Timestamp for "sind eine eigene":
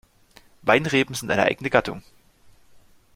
1.13-1.69